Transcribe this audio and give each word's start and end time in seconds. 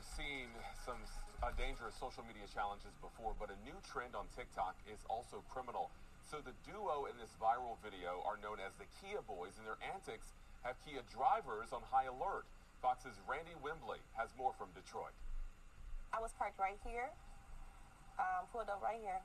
have 0.00 0.16
seen 0.16 0.48
some 0.80 0.96
uh, 1.44 1.52
dangerous 1.60 1.92
social 1.92 2.24
media 2.24 2.48
challenges 2.48 2.96
before, 3.04 3.36
but 3.36 3.52
a 3.52 3.58
new 3.68 3.76
trend 3.84 4.16
on 4.16 4.24
TikTok 4.32 4.72
is 4.88 5.04
also 5.12 5.44
criminal. 5.52 5.92
So 6.24 6.40
the 6.40 6.56
duo 6.64 7.04
in 7.04 7.20
this 7.20 7.36
viral 7.36 7.76
video 7.84 8.24
are 8.24 8.40
known 8.40 8.64
as 8.64 8.72
the 8.80 8.88
Kia 8.96 9.20
Boys, 9.20 9.60
and 9.60 9.68
their 9.68 9.76
antics 9.84 10.32
have 10.64 10.80
Kia 10.88 11.04
drivers 11.12 11.76
on 11.76 11.84
high 11.84 12.08
alert. 12.08 12.48
Fox's 12.80 13.20
Randy 13.28 13.52
Wimbley 13.60 14.00
has 14.16 14.32
more 14.40 14.56
from 14.56 14.72
Detroit. 14.72 15.12
I 16.16 16.18
was 16.24 16.32
parked 16.40 16.56
right 16.56 16.80
here, 16.80 17.12
um, 18.16 18.48
pulled 18.56 18.72
up 18.72 18.80
right 18.80 19.04
here, 19.04 19.20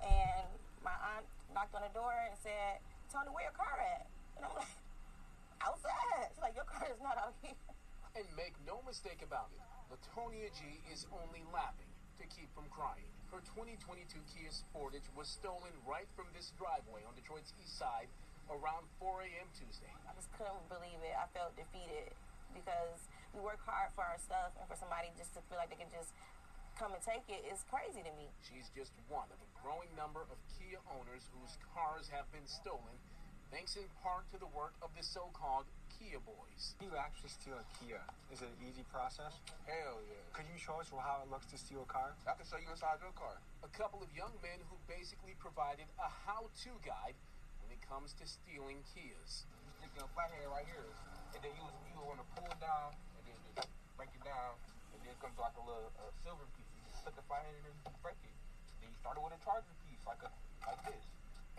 and 0.00 0.48
my 0.80 0.96
aunt 0.96 1.28
knocked 1.52 1.76
on 1.76 1.84
the 1.84 1.92
door 1.92 2.16
and 2.24 2.32
said, 2.40 2.80
"Tony, 3.12 3.28
where 3.36 3.44
your 3.44 3.52
car 3.52 3.76
at?" 3.84 4.08
And 4.40 4.48
I'm 4.48 4.54
like, 4.56 4.72
"Outside." 5.60 6.32
She's 6.32 6.40
like, 6.40 6.56
"Your 6.56 6.64
car 6.64 6.88
is 6.88 7.04
not 7.04 7.20
out 7.20 7.36
here." 7.44 7.52
And 8.18 8.26
make 8.34 8.58
no 8.66 8.82
mistake 8.82 9.22
about 9.22 9.54
it, 9.54 9.62
Latonia 9.86 10.50
G 10.50 10.82
is 10.90 11.06
only 11.14 11.46
laughing 11.54 11.88
to 12.18 12.26
keep 12.26 12.50
from 12.52 12.66
crying. 12.68 13.06
Her 13.30 13.38
2022 13.54 14.18
Kia 14.34 14.50
Sportage 14.50 15.06
was 15.14 15.30
stolen 15.30 15.70
right 15.86 16.10
from 16.18 16.26
this 16.34 16.50
driveway 16.58 17.06
on 17.06 17.14
Detroit's 17.14 17.54
east 17.62 17.78
side 17.78 18.10
around 18.50 18.90
4 18.98 19.22
a.m. 19.30 19.46
Tuesday. 19.54 19.94
I 20.10 20.12
just 20.18 20.26
couldn't 20.34 20.66
believe 20.66 20.98
it. 21.06 21.14
I 21.14 21.30
felt 21.30 21.54
defeated 21.54 22.10
because 22.50 23.06
we 23.30 23.38
work 23.38 23.62
hard 23.62 23.94
for 23.94 24.02
our 24.02 24.18
stuff, 24.18 24.58
and 24.58 24.66
for 24.66 24.74
somebody 24.74 25.14
just 25.14 25.30
to 25.38 25.40
feel 25.46 25.62
like 25.62 25.70
they 25.70 25.78
can 25.78 25.90
just 25.94 26.10
come 26.74 26.90
and 26.90 27.02
take 27.02 27.22
it 27.30 27.46
is 27.46 27.62
crazy 27.70 28.02
to 28.02 28.12
me. 28.18 28.26
She's 28.42 28.74
just 28.74 28.90
one 29.06 29.30
of 29.30 29.38
a 29.38 29.48
growing 29.62 29.90
number 29.94 30.26
of 30.26 30.38
Kia 30.58 30.82
owners 30.90 31.30
whose 31.30 31.54
cars 31.62 32.10
have 32.10 32.26
been 32.34 32.46
stolen, 32.50 32.98
thanks 33.54 33.78
in 33.78 33.86
part 34.02 34.26
to 34.34 34.36
the 34.42 34.50
work 34.50 34.74
of 34.82 34.90
the 34.98 35.04
so-called 35.06 35.70
Kia 36.00 36.16
Boys. 36.24 36.80
You 36.80 36.88
actually 36.96 37.28
steal 37.28 37.60
a 37.60 37.66
Kia. 37.76 38.00
Is 38.32 38.40
it 38.40 38.48
an 38.48 38.60
easy 38.64 38.88
process? 38.88 39.36
Hell 39.68 40.00
yeah. 40.08 40.24
Could 40.32 40.48
you 40.48 40.56
show 40.56 40.80
us 40.80 40.88
how 40.88 41.20
it 41.20 41.28
looks 41.28 41.44
to 41.52 41.60
steal 41.60 41.84
a 41.84 41.90
car? 41.92 42.16
I 42.24 42.32
can 42.40 42.48
show 42.48 42.56
you 42.56 42.72
inside 42.72 43.04
your 43.04 43.12
car. 43.12 43.36
A 43.60 43.68
couple 43.76 44.00
of 44.00 44.08
young 44.16 44.32
men 44.40 44.64
who 44.72 44.80
basically 44.88 45.36
provided 45.36 45.84
a 46.00 46.08
how-to 46.24 46.72
guide 46.80 47.20
when 47.60 47.68
it 47.68 47.84
comes 47.84 48.16
to 48.16 48.24
stealing 48.24 48.80
Kias. 48.96 49.44
Stick 49.76 49.92
a 50.00 50.08
flathead 50.16 50.48
right 50.48 50.64
here, 50.64 50.88
and 51.36 51.40
then 51.44 51.52
you 51.52 51.68
you 51.68 52.00
want 52.00 52.16
to 52.16 52.26
pull 52.32 52.48
it 52.48 52.60
down, 52.64 52.96
and 53.20 53.22
then 53.28 53.36
just 53.52 53.68
break 54.00 54.08
it 54.16 54.24
down, 54.24 54.56
and 54.96 55.04
then 55.04 55.12
it 55.12 55.20
comes 55.20 55.36
like 55.36 55.52
a 55.60 55.64
little 55.68 55.92
uh, 56.00 56.08
silver 56.24 56.48
piece. 56.56 56.64
You 56.80 56.80
just 56.88 57.04
stick 57.04 57.12
the 57.12 57.24
flathead 57.28 57.52
in 57.60 57.76
and 57.84 57.96
break 58.00 58.16
it. 58.24 58.32
Then 58.80 58.88
you 58.88 58.96
start 59.04 59.20
it 59.20 59.22
with 59.24 59.36
a 59.36 59.40
charger 59.44 59.76
piece, 59.84 60.00
like 60.08 60.24
a. 60.24 60.32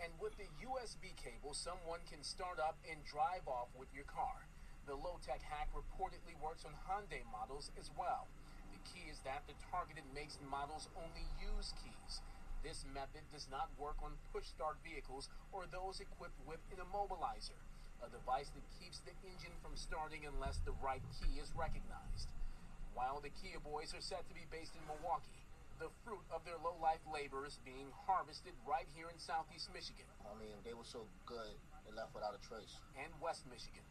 And 0.02 0.10
with 0.18 0.34
the 0.34 0.50
USB 0.66 1.14
cable, 1.14 1.54
someone 1.54 2.02
can 2.10 2.26
start 2.26 2.58
up 2.58 2.74
and 2.90 2.98
drive 3.06 3.46
off 3.46 3.70
with 3.78 3.86
your 3.94 4.02
car. 4.10 4.50
The 4.90 4.98
low-tech 4.98 5.38
hack 5.46 5.70
reportedly 5.70 6.34
works 6.42 6.66
on 6.66 6.74
Hyundai 6.90 7.22
models 7.30 7.70
as 7.78 7.86
well. 7.94 8.26
The 8.74 8.82
key 8.82 9.06
is 9.06 9.22
that 9.22 9.46
the 9.46 9.54
targeted 9.70 10.02
makes 10.10 10.42
and 10.42 10.50
models 10.50 10.90
only 10.98 11.22
use 11.38 11.70
keys. 11.78 12.18
This 12.66 12.82
method 12.90 13.22
does 13.30 13.46
not 13.46 13.70
work 13.78 13.94
on 14.02 14.18
push-start 14.34 14.82
vehicles 14.82 15.30
or 15.54 15.70
those 15.70 16.02
equipped 16.02 16.42
with 16.50 16.58
an 16.74 16.82
immobilizer, 16.82 17.62
a 18.02 18.10
device 18.10 18.50
that 18.58 18.74
keeps 18.82 18.98
the 19.06 19.14
engine 19.22 19.54
from 19.62 19.78
starting 19.78 20.26
unless 20.26 20.58
the 20.66 20.74
right 20.82 21.02
key 21.14 21.38
is 21.38 21.54
recognized. 21.54 22.34
While 22.94 23.22
the 23.22 23.30
Kia 23.38 23.62
boys 23.62 23.94
are 23.94 24.02
set 24.02 24.26
to 24.26 24.34
be 24.34 24.50
based 24.50 24.74
in 24.74 24.82
Milwaukee, 24.90 25.41
the 25.82 25.90
fruit 26.06 26.22
of 26.30 26.46
their 26.46 26.62
low-life 26.62 27.02
labor 27.10 27.42
is 27.42 27.58
being 27.66 27.90
harvested 28.06 28.54
right 28.62 28.86
here 28.94 29.10
in 29.10 29.18
southeast 29.18 29.66
Michigan. 29.74 30.06
I 30.22 30.30
mean, 30.38 30.54
they 30.62 30.78
were 30.78 30.86
so 30.86 31.10
good, 31.26 31.58
they 31.82 31.90
left 31.90 32.14
without 32.14 32.38
a 32.38 32.42
trace. 32.46 32.78
And 32.94 33.10
West 33.18 33.42
Michigan. 33.50 33.82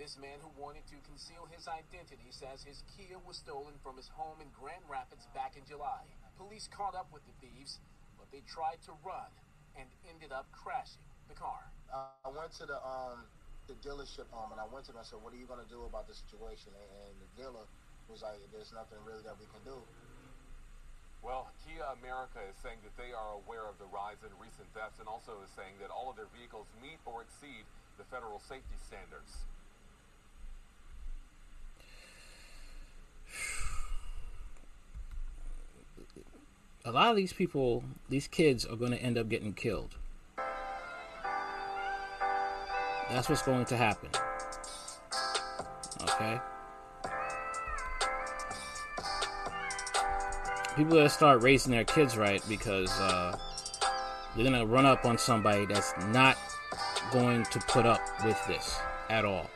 This 0.00 0.16
man 0.16 0.40
who 0.40 0.48
wanted 0.56 0.88
to 0.88 0.96
conceal 1.04 1.44
his 1.52 1.68
identity 1.68 2.32
says 2.32 2.64
his 2.64 2.80
Kia 2.88 3.20
was 3.20 3.36
stolen 3.36 3.76
from 3.84 4.00
his 4.00 4.08
home 4.08 4.40
in 4.40 4.48
Grand 4.56 4.80
Rapids 4.88 5.28
back 5.36 5.60
in 5.60 5.64
July. 5.68 6.08
Police 6.40 6.72
caught 6.72 6.96
up 6.96 7.12
with 7.12 7.24
the 7.28 7.36
thieves, 7.36 7.84
but 8.16 8.32
they 8.32 8.40
tried 8.48 8.80
to 8.88 8.96
run 9.04 9.28
and 9.76 9.92
ended 10.08 10.32
up 10.32 10.48
crashing 10.56 11.04
the 11.28 11.36
car. 11.36 11.68
Uh, 11.92 12.16
I 12.24 12.32
went 12.32 12.52
to 12.60 12.68
the 12.68 12.80
um 12.80 13.28
the 13.68 13.76
dealership 13.80 14.28
home 14.32 14.52
and 14.52 14.60
I 14.60 14.68
went 14.68 14.84
to 14.88 14.92
them 14.92 15.00
and 15.00 15.08
said, 15.08 15.20
"What 15.24 15.32
are 15.32 15.40
you 15.40 15.48
gonna 15.48 15.68
do 15.68 15.88
about 15.88 16.04
the 16.08 16.16
situation?" 16.16 16.76
And, 16.76 16.88
and 17.08 17.14
the 17.16 17.30
dealer 17.32 17.64
was 18.04 18.20
like, 18.20 18.36
"There's 18.52 18.76
nothing 18.76 19.00
really 19.00 19.24
that 19.24 19.40
we 19.40 19.48
can 19.48 19.64
do." 19.64 19.80
Well, 21.22 21.50
Kia 21.66 21.82
America 22.00 22.38
is 22.48 22.56
saying 22.62 22.78
that 22.84 22.96
they 22.96 23.12
are 23.12 23.34
aware 23.44 23.66
of 23.68 23.78
the 23.78 23.88
rise 23.92 24.20
in 24.22 24.30
recent 24.40 24.66
thefts 24.74 25.00
and 25.00 25.08
also 25.08 25.32
is 25.42 25.50
saying 25.56 25.74
that 25.80 25.90
all 25.90 26.10
of 26.10 26.16
their 26.16 26.30
vehicles 26.36 26.66
meet 26.80 26.98
or 27.04 27.22
exceed 27.22 27.64
the 27.98 28.04
federal 28.04 28.38
safety 28.38 28.76
standards. 28.86 29.44
A 36.84 36.92
lot 36.92 37.10
of 37.10 37.16
these 37.16 37.32
people, 37.32 37.82
these 38.08 38.28
kids, 38.28 38.64
are 38.64 38.76
going 38.76 38.92
to 38.92 39.02
end 39.02 39.18
up 39.18 39.28
getting 39.28 39.52
killed. 39.52 39.96
That's 43.10 43.28
what's 43.28 43.42
going 43.42 43.64
to 43.66 43.76
happen. 43.76 44.10
Okay? 46.02 46.38
People 50.76 50.96
that 50.96 51.10
start 51.10 51.42
raising 51.42 51.72
their 51.72 51.84
kids 51.84 52.18
right 52.18 52.42
because 52.48 52.90
uh, 53.00 53.36
they're 54.34 54.44
gonna 54.44 54.66
run 54.66 54.84
up 54.84 55.06
on 55.06 55.16
somebody 55.16 55.64
that's 55.64 55.94
not 56.08 56.36
going 57.10 57.44
to 57.44 57.58
put 57.60 57.86
up 57.86 58.00
with 58.24 58.38
this 58.46 58.78
at 59.08 59.24
all. 59.24 59.50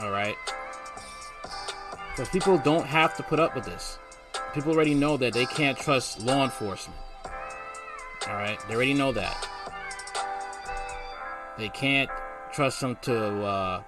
All 0.00 0.10
right, 0.10 0.36
because 2.10 2.28
people 2.28 2.58
don't 2.58 2.86
have 2.86 3.16
to 3.16 3.22
put 3.24 3.40
up 3.40 3.54
with 3.56 3.64
this. 3.64 3.98
People 4.52 4.72
already 4.72 4.94
know 4.94 5.16
that 5.16 5.32
they 5.32 5.46
can't 5.46 5.76
trust 5.76 6.20
law 6.20 6.44
enforcement. 6.44 6.98
All 8.28 8.34
right, 8.34 8.58
they 8.68 8.74
already 8.74 8.94
know 8.94 9.12
that. 9.12 9.48
They 11.58 11.68
can't 11.70 12.10
trust 12.52 12.80
them 12.80 12.96
to. 13.02 13.44
Uh, 13.44 13.82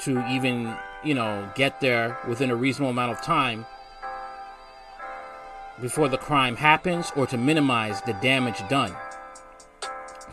to 0.00 0.26
even, 0.28 0.74
you 1.04 1.14
know, 1.14 1.50
get 1.54 1.80
there 1.80 2.18
within 2.28 2.50
a 2.50 2.56
reasonable 2.56 2.90
amount 2.90 3.12
of 3.12 3.22
time 3.22 3.66
before 5.80 6.08
the 6.08 6.18
crime 6.18 6.56
happens 6.56 7.12
or 7.16 7.26
to 7.26 7.36
minimize 7.36 8.00
the 8.02 8.12
damage 8.14 8.66
done 8.68 8.94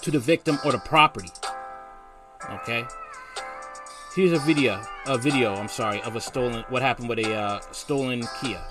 to 0.01 0.11
the 0.11 0.19
victim 0.19 0.57
or 0.65 0.71
the 0.71 0.79
property. 0.79 1.31
Okay? 2.49 2.85
Here's 4.15 4.31
a 4.31 4.39
video, 4.39 4.81
a 5.05 5.17
video, 5.17 5.53
I'm 5.55 5.67
sorry, 5.67 6.01
of 6.01 6.15
a 6.15 6.21
stolen 6.21 6.63
what 6.69 6.81
happened 6.81 7.09
with 7.09 7.19
a 7.19 7.33
uh, 7.33 7.59
stolen 7.71 8.23
Kia. 8.41 8.61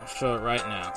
I'll 0.00 0.06
show 0.06 0.36
it 0.36 0.40
right 0.40 0.64
now. 0.68 0.92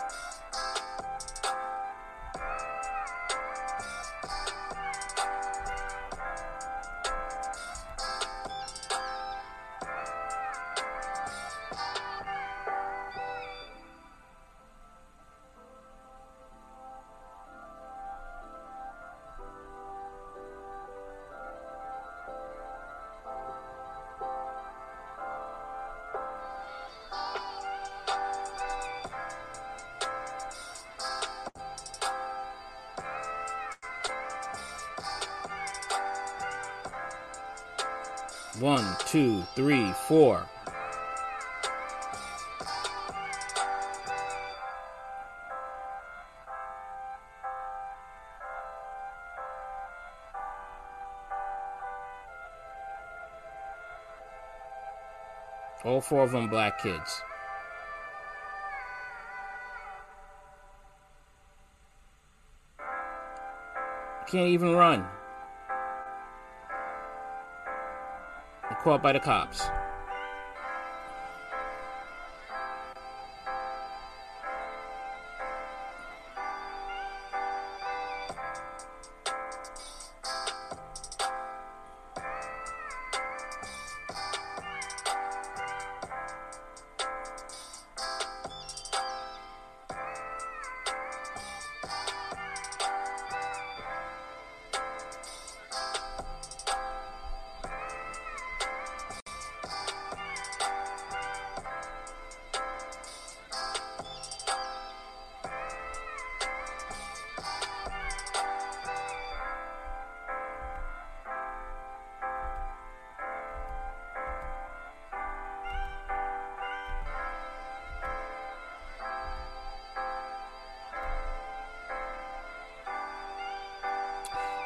One, 38.60 38.86
two, 39.08 39.44
three, 39.56 39.92
four. 40.08 40.46
All 55.84 56.02
four 56.02 56.24
of 56.24 56.32
them 56.32 56.48
black 56.50 56.84
kids. 56.84 57.22
Can't 64.28 64.50
even 64.50 64.74
run. 64.74 65.06
Caught 68.82 69.02
by 69.02 69.14
the 69.14 69.20
cops. 69.20 69.81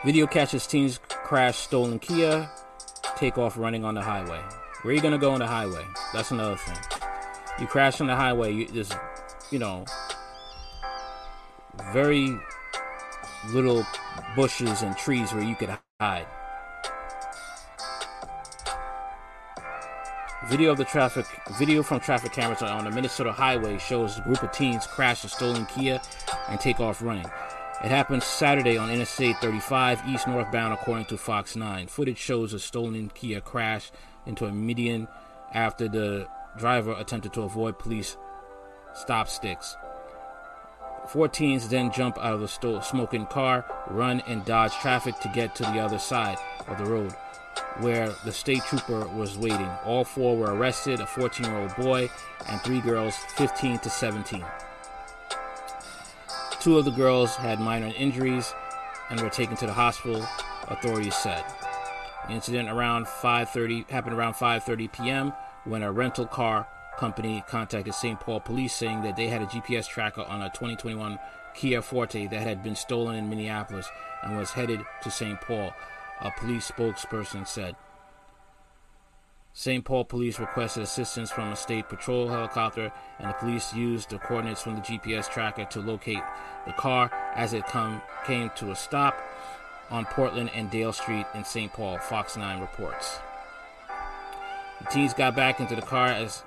Video 0.06 0.28
catches 0.28 0.68
teens 0.68 1.00
crash 1.08 1.58
stolen 1.58 1.98
Kia, 1.98 2.48
take 3.18 3.40
off 3.40 3.58
running 3.58 3.84
on 3.84 3.96
the 3.96 4.04
highway. 4.04 4.40
Where 4.84 4.92
are 4.92 4.96
you 4.96 5.02
gonna 5.02 5.18
go 5.18 5.32
on 5.32 5.40
the 5.40 5.48
highway? 5.48 5.84
That's 6.14 6.30
another 6.30 6.58
thing. 6.58 6.78
You 7.60 7.66
crash 7.66 8.00
on 8.00 8.06
the 8.06 8.16
highway, 8.16 8.54
you, 8.54 8.68
there's, 8.68 8.92
you 9.50 9.58
know, 9.58 9.84
very 11.92 12.38
little 13.48 13.84
bushes 14.36 14.84
and 14.84 14.96
trees 14.96 15.34
where 15.34 15.44
you 15.44 15.56
could 15.56 15.76
hide. 16.00 16.28
Video 20.48 20.74
of 20.74 20.78
the 20.78 20.86
traffic 20.86 21.26
video 21.58 21.82
from 21.82 22.00
traffic 22.00 22.32
cameras 22.32 22.62
on 22.62 22.84
the 22.84 22.92
Minnesota 22.92 23.32
highway 23.32 23.80
shows 23.80 24.20
a 24.20 24.22
group 24.22 24.44
of 24.44 24.52
teens 24.52 24.86
crash 24.86 25.24
a 25.24 25.30
stolen 25.30 25.66
Kia 25.66 26.00
and 26.50 26.60
take 26.60 26.80
off 26.80 27.02
running. 27.02 27.26
It 27.84 27.90
happened 27.90 28.24
Saturday 28.24 28.78
on 28.78 28.90
NSA 28.90 29.38
35 29.42 30.02
east 30.08 30.28
northbound 30.28 30.74
according 30.74 31.06
to 31.08 31.18
Fox 31.18 31.56
9. 31.56 31.88
Footage 31.88 32.18
shows 32.18 32.54
a 32.54 32.60
stolen 32.60 33.12
Kia 33.14 33.42
crash 33.42 33.92
into 34.26 34.46
a 34.46 34.52
median 34.52 35.08
after 35.54 35.88
the 35.88 36.28
driver 36.58 36.96
attempted 36.98 37.34
to 37.34 37.42
avoid 37.42 37.78
police 37.78 38.18
stop 38.94 39.28
sticks. 39.28 39.76
Four 41.10 41.28
teens 41.28 41.68
then 41.68 41.92
jump 41.92 42.18
out 42.18 42.34
of 42.34 42.40
the 42.40 42.48
sto- 42.48 42.80
smoking 42.80 43.28
car, 43.28 43.66
run, 43.90 44.22
and 44.22 44.46
dodge 44.46 44.74
traffic 44.76 45.20
to 45.20 45.32
get 45.36 45.54
to 45.56 45.64
the 45.64 45.80
other 45.80 46.00
side 46.00 46.38
of 46.68 46.78
the 46.78 46.86
road 46.86 47.14
where 47.80 48.10
the 48.24 48.32
state 48.32 48.64
trooper 48.64 49.06
was 49.10 49.38
waiting. 49.38 49.70
All 49.84 50.04
four 50.06 50.38
were 50.38 50.56
arrested 50.56 51.02
a 51.02 51.06
14 51.06 51.46
year 51.46 51.58
old 51.58 51.76
boy 51.76 52.10
and 52.48 52.62
three 52.62 52.82
girls, 52.82 53.16
15 53.36 53.80
to 53.80 53.90
17. 53.90 54.44
Two 56.66 56.80
of 56.80 56.86
the 56.86 56.90
girls 56.90 57.36
had 57.36 57.60
minor 57.60 57.94
injuries 57.96 58.52
and 59.12 59.22
were 59.22 59.30
taken 59.30 59.56
to 59.58 59.68
the 59.68 59.74
hospital, 59.74 60.26
authorities 60.68 61.14
said. 61.14 61.46
The 62.28 62.34
incident 62.34 62.70
around 62.70 63.06
5:30 63.06 63.88
happened 63.92 64.16
around 64.16 64.34
5:30 64.34 64.92
p.m. 64.92 65.34
when 65.66 65.84
a 65.84 65.92
rental 65.92 66.26
car 66.26 66.68
company 66.98 67.44
contacted 67.48 67.94
St. 67.94 68.20
Paul 68.20 68.40
police 68.40 68.74
saying 68.74 69.04
that 69.04 69.16
they 69.16 69.28
had 69.28 69.44
a 69.44 69.46
GPS 69.46 69.88
tracker 69.88 70.24
on 70.24 70.42
a 70.42 70.50
2021 70.50 71.20
Kia 71.54 71.84
Forte 71.84 72.26
that 72.26 72.42
had 72.42 72.64
been 72.64 72.76
stolen 72.76 73.16
in 73.16 73.30
Minneapolis 73.30 73.88
and 74.24 74.36
was 74.36 74.54
headed 74.54 74.82
to 75.04 75.12
St. 75.12 75.40
Paul 75.42 75.72
a 76.20 76.32
police 76.32 76.72
spokesperson 76.72 77.48
said. 77.48 77.76
St. 79.58 79.86
Paul 79.86 80.04
police 80.04 80.38
requested 80.38 80.84
assistance 80.84 81.32
from 81.32 81.54
a 81.54 81.56
state 81.56 81.88
patrol 81.88 82.28
helicopter, 82.28 82.92
and 83.20 83.30
the 83.30 83.34
police 83.36 83.74
used 83.74 84.10
the 84.10 84.20
coordinates 84.20 84.62
from 84.62 84.76
the 84.76 84.82
GPS 84.82 85.32
tracker 85.32 85.64
to 85.64 85.80
locate 85.80 86.22
the 86.68 86.74
car 86.74 87.10
as 87.36 87.54
it 87.54 87.66
come, 87.66 88.02
came 88.26 88.52
to 88.58 88.72
a 88.72 88.76
stop 88.76 89.18
on 89.90 90.04
Portland 90.08 90.52
and 90.54 90.70
Dale 90.70 90.92
Street 90.92 91.26
in 91.34 91.46
St. 91.46 91.72
Paul, 91.72 91.98
Fox 92.00 92.36
9 92.36 92.60
reports. 92.60 93.18
The 94.82 94.90
teens 94.92 95.14
got 95.14 95.38
back 95.38 95.62
into 95.62 95.76
the 95.76 95.82
car 95.82 96.08
as 96.08 96.44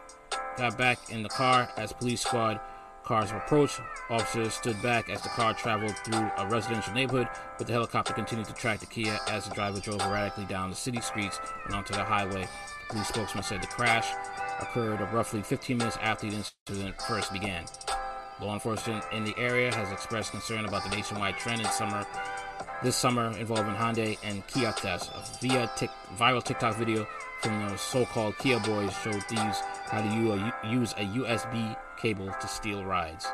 got 0.58 0.76
back 0.76 0.98
in 1.08 1.22
the 1.22 1.30
car 1.30 1.70
as 1.78 1.94
police 1.94 2.20
squad 2.20 2.60
Cars 3.04 3.30
approached. 3.30 3.80
Officers 4.10 4.52
stood 4.52 4.82
back 4.82 5.08
as 5.08 5.22
the 5.22 5.30
car 5.30 5.54
traveled 5.54 5.96
through 6.04 6.30
a 6.36 6.46
residential 6.46 6.92
neighborhood, 6.92 7.28
but 7.56 7.66
the 7.66 7.72
helicopter 7.72 8.12
continued 8.12 8.48
to 8.48 8.52
track 8.52 8.80
the 8.80 8.86
Kia 8.86 9.18
as 9.28 9.48
the 9.48 9.54
driver 9.54 9.80
drove 9.80 10.02
erratically 10.02 10.44
down 10.44 10.68
the 10.68 10.76
city 10.76 11.00
streets 11.00 11.40
and 11.64 11.74
onto 11.74 11.94
the 11.94 12.04
highway. 12.04 12.46
Police 12.88 13.08
spokesman 13.08 13.44
said 13.44 13.62
the 13.62 13.66
crash 13.66 14.12
occurred 14.60 15.00
roughly 15.12 15.42
15 15.42 15.78
minutes 15.78 15.98
after 16.00 16.28
the 16.28 16.36
incident 16.36 17.00
first 17.02 17.32
began. 17.32 17.64
Law 18.40 18.54
enforcement 18.54 19.04
in 19.12 19.24
the 19.24 19.34
area 19.36 19.74
has 19.74 19.90
expressed 19.92 20.30
concern 20.30 20.64
about 20.64 20.84
the 20.84 20.96
nationwide 20.96 21.36
trend 21.36 21.60
in 21.60 21.66
summer 21.68 22.06
this 22.82 22.96
summer 22.96 23.36
involving 23.36 23.74
Hyundai 23.74 24.16
and 24.22 24.46
Kia 24.46 24.70
thefts. 24.72 25.08
A 25.08 25.38
via 25.40 25.70
tic- 25.76 25.90
viral 26.16 26.42
TikTok 26.42 26.76
video 26.76 27.06
from 27.42 27.68
the 27.68 27.76
so-called 27.76 28.38
Kia 28.38 28.60
boys 28.60 28.92
showed 29.02 29.22
thieves 29.24 29.60
how 29.86 30.00
to 30.00 30.48
use 30.70 30.92
a 30.92 31.04
USB 31.04 31.76
cable 32.00 32.30
to 32.40 32.48
steal 32.48 32.84
rides. 32.84 33.26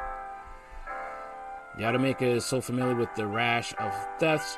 The 1.76 1.82
automaker 1.82 2.22
is 2.22 2.44
so 2.44 2.60
familiar 2.60 2.94
with 2.94 3.14
the 3.16 3.26
rash 3.26 3.74
of 3.78 3.92
thefts, 4.18 4.56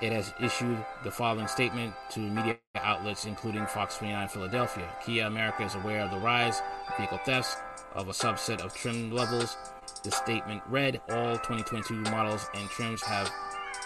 it 0.00 0.12
has 0.12 0.32
issued 0.40 0.84
the 1.04 1.10
following 1.10 1.46
statement 1.46 1.94
to 2.10 2.20
media 2.20 2.56
outlets, 2.76 3.24
including 3.24 3.66
Fox 3.66 3.96
29 3.98 4.28
Philadelphia. 4.28 4.88
Kia 5.04 5.26
America 5.26 5.64
is 5.64 5.74
aware 5.74 6.02
of 6.02 6.10
the 6.10 6.18
rise 6.18 6.60
of 6.88 6.96
vehicle 6.96 7.18
thefts 7.24 7.56
of 7.94 8.08
a 8.08 8.12
subset 8.12 8.60
of 8.60 8.74
trim 8.74 9.10
levels. 9.10 9.56
The 10.02 10.10
statement 10.10 10.62
read 10.68 11.00
All 11.08 11.36
2022 11.36 11.94
models 12.10 12.48
and 12.54 12.68
trims 12.68 13.02
have 13.02 13.30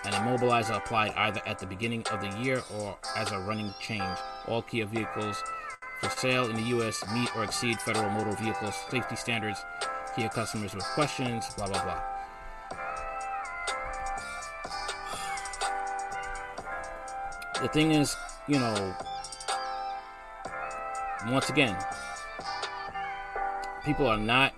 an 0.05 0.13
immobilizer 0.13 0.77
applied 0.77 1.13
either 1.15 1.41
at 1.47 1.59
the 1.59 1.67
beginning 1.67 2.05
of 2.13 2.21
the 2.21 2.39
year 2.41 2.63
or 2.77 2.97
as 3.17 3.31
a 3.31 3.39
running 3.41 3.73
change. 3.81 4.19
All 4.49 4.63
Kia 4.63 4.87
vehicles 4.87 5.43
for 6.01 6.11
sale 6.11 6.49
in 6.49 6.57
the 6.57 6.63
U.S. 6.63 7.05
meet 7.15 7.35
or 7.37 7.45
exceed 7.45 7.81
federal 7.81 8.11
motor 8.11 8.35
vehicle 8.43 8.73
safety 8.73 9.17
standards. 9.17 9.65
Kia 10.17 10.29
customers 10.29 10.75
with 10.75 10.85
questions, 10.85 11.55
blah, 11.55 11.69
blah, 11.69 11.83
blah. 11.85 12.03
The 17.63 17.69
thing 17.69 17.93
is, 17.93 18.17
you 18.49 18.59
know, 18.59 18.97
once 21.27 21.51
again, 21.51 21.77
people 23.85 24.07
are 24.07 24.17
not 24.17 24.55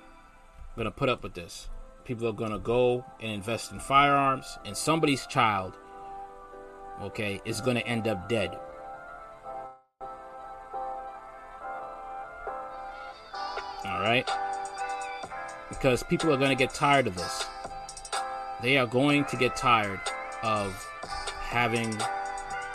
going 0.77 0.87
to 0.87 0.91
put 0.91 1.09
up 1.09 1.23
with 1.23 1.35
this. 1.35 1.69
People 2.05 2.29
are 2.29 2.33
going 2.33 2.53
to 2.53 2.59
go 2.59 3.05
and 3.21 3.33
invest 3.33 3.73
in 3.73 3.81
firearms, 3.81 4.59
and 4.65 4.77
somebody's 4.77 5.27
child, 5.27 5.75
okay, 7.01 7.41
is 7.45 7.61
going 7.61 7.77
to 7.77 7.87
end 7.87 8.09
up 8.09 8.29
dead 8.29 8.59
All 13.85 14.01
right? 14.01 14.29
Because 15.69 16.03
people 16.05 16.33
are 16.33 16.37
going 16.37 16.51
to 16.51 16.57
get 16.57 16.73
tired 16.73 17.07
of 17.07 17.17
this. 17.17 17.45
They 18.63 18.79
are 18.79 18.87
going 18.87 19.25
to 19.27 19.37
get 19.37 19.57
tired 19.57 20.01
of 20.43 20.73
having 21.41 22.01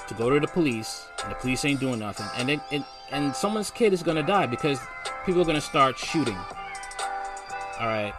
to 0.07 0.13
go 0.13 0.29
to 0.29 0.39
the 0.39 0.47
police 0.47 1.07
and 1.23 1.31
the 1.31 1.35
police 1.35 1.65
ain't 1.65 1.79
doing 1.79 1.99
nothing 1.99 2.25
and 2.35 2.49
then 2.49 2.61
and, 2.71 2.85
and 3.11 3.35
someone's 3.35 3.71
kid 3.71 3.93
is 3.93 4.03
to 4.15 4.23
die 4.23 4.45
because 4.45 4.79
people 5.25 5.41
are 5.41 5.45
to 5.55 5.61
start 5.61 5.97
shooting. 5.97 6.37
All 7.79 7.87
right. 7.87 8.13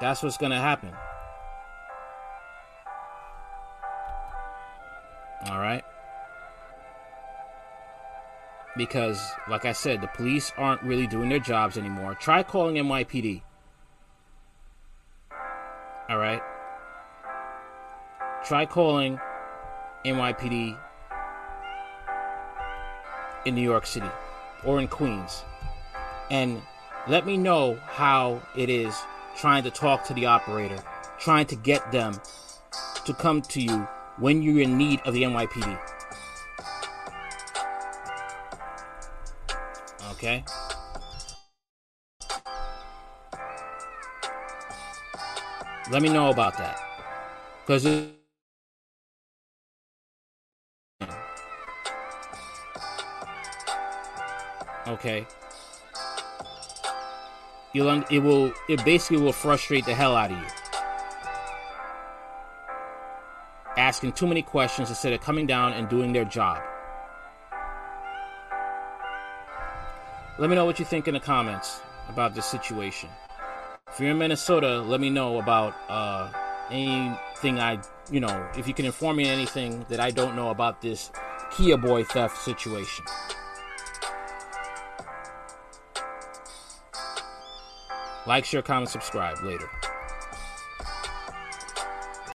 That's 0.00 0.22
what's 0.22 0.36
to 0.52 0.58
happen. 0.58 0.92
All 5.50 5.58
right 5.58 5.82
because, 8.76 9.32
like 9.48 9.64
I 9.64 9.72
said, 9.72 10.00
the 10.00 10.06
police 10.08 10.52
aren't 10.56 10.82
really 10.82 11.06
doing 11.06 11.28
their 11.28 11.38
jobs 11.38 11.78
anymore. 11.78 12.14
Try 12.14 12.42
calling 12.42 12.76
NYPD. 12.76 13.42
All 16.08 16.18
right. 16.18 16.42
Try 18.46 18.64
calling 18.64 19.18
NYPD 20.04 20.78
in 23.44 23.54
New 23.56 23.60
York 23.60 23.84
City 23.86 24.06
or 24.64 24.78
in 24.80 24.86
Queens 24.86 25.42
and 26.30 26.62
let 27.08 27.26
me 27.26 27.36
know 27.36 27.76
how 27.86 28.40
it 28.56 28.70
is 28.70 28.96
trying 29.36 29.64
to 29.64 29.70
talk 29.72 30.04
to 30.04 30.14
the 30.14 30.26
operator, 30.26 30.78
trying 31.18 31.46
to 31.46 31.56
get 31.56 31.90
them 31.90 32.20
to 33.04 33.12
come 33.14 33.42
to 33.42 33.60
you 33.60 33.88
when 34.18 34.42
you're 34.42 34.62
in 34.62 34.78
need 34.78 35.00
of 35.00 35.12
the 35.12 35.24
NYPD. 35.24 35.78
Okay? 40.12 40.44
Let 45.90 46.00
me 46.00 46.10
know 46.10 46.30
about 46.30 46.56
that. 46.58 46.80
Because 47.66 47.84
Okay. 54.88 55.26
You'll 57.72 58.04
it 58.10 58.20
will 58.20 58.52
it 58.68 58.84
basically 58.84 59.18
will 59.18 59.32
frustrate 59.32 59.84
the 59.84 59.94
hell 59.94 60.16
out 60.16 60.30
of 60.30 60.38
you. 60.38 60.46
Asking 63.76 64.12
too 64.12 64.26
many 64.26 64.42
questions 64.42 64.88
instead 64.88 65.12
of 65.12 65.20
coming 65.20 65.46
down 65.46 65.72
and 65.72 65.88
doing 65.88 66.12
their 66.12 66.24
job. 66.24 66.62
Let 70.38 70.50
me 70.50 70.56
know 70.56 70.64
what 70.64 70.78
you 70.78 70.84
think 70.84 71.08
in 71.08 71.14
the 71.14 71.20
comments 71.20 71.80
about 72.08 72.34
this 72.34 72.46
situation. 72.46 73.08
If 73.92 74.00
you're 74.00 74.10
in 74.10 74.18
Minnesota, 74.18 74.80
let 74.80 75.00
me 75.00 75.10
know 75.10 75.38
about 75.38 75.74
uh, 75.88 76.30
anything 76.70 77.58
I, 77.58 77.80
you 78.10 78.20
know, 78.20 78.48
if 78.56 78.68
you 78.68 78.74
can 78.74 78.84
inform 78.84 79.16
me 79.16 79.26
anything 79.26 79.84
that 79.88 80.00
I 80.00 80.10
don't 80.10 80.36
know 80.36 80.50
about 80.50 80.80
this 80.80 81.10
Kia 81.56 81.76
Boy 81.76 82.04
theft 82.04 82.36
situation. 82.38 83.04
Like, 88.26 88.44
share, 88.44 88.62
comment, 88.62 88.88
subscribe. 88.88 89.42
Later. 89.42 89.68